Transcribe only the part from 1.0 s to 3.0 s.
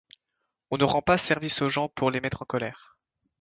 pas service aux gens pour les mettre en colère.